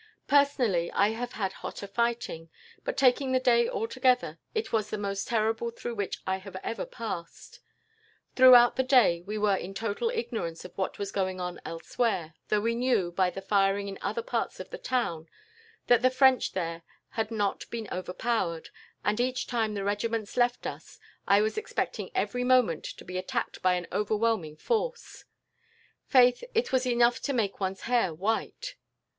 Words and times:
"Personally, 0.25 0.91
I 0.93 1.09
have 1.09 1.33
had 1.33 1.53
hotter 1.53 1.85
fighting, 1.85 2.49
but 2.83 2.97
taking 2.97 3.33
the 3.33 3.39
day 3.39 3.69
altogether, 3.69 4.39
it 4.55 4.73
was 4.73 4.89
the 4.89 4.97
most 4.97 5.27
terrible 5.27 5.69
through 5.69 5.93
which 5.93 6.23
I 6.25 6.37
have 6.37 6.55
ever 6.63 6.87
passed. 6.87 7.59
Throughout 8.35 8.77
the 8.77 8.81
day 8.83 9.21
we 9.21 9.37
were 9.37 9.55
in 9.55 9.75
total 9.75 10.09
ignorance 10.09 10.65
of 10.65 10.75
what 10.75 10.97
was 10.97 11.11
going 11.11 11.39
on 11.39 11.61
elsewhere, 11.65 12.33
though 12.47 12.61
we 12.61 12.73
knew, 12.73 13.11
by 13.11 13.29
the 13.29 13.43
firing 13.43 13.87
in 13.87 13.99
other 14.01 14.23
parts 14.23 14.59
of 14.59 14.71
the 14.71 14.79
town, 14.79 15.27
that 15.85 16.01
the 16.01 16.09
French 16.09 16.53
there 16.53 16.81
had 17.09 17.29
not 17.29 17.69
been 17.69 17.87
overpowered, 17.91 18.69
and, 19.05 19.19
each 19.19 19.45
time 19.45 19.75
the 19.75 19.83
regiments 19.83 20.35
left 20.35 20.65
us, 20.65 20.97
I 21.27 21.41
was 21.41 21.59
expecting 21.59 22.09
every 22.15 22.43
moment 22.43 22.85
to 22.85 23.05
be 23.05 23.19
attacked 23.19 23.61
by 23.61 23.75
an 23.75 23.85
overwhelming 23.91 24.55
force. 24.57 25.25
Faith, 26.07 26.43
it 26.55 26.71
was 26.71 26.87
enough 26.87 27.19
to 27.21 27.33
make 27.33 27.59
one's 27.59 27.81
hair 27.81 28.11
white! 28.15 28.73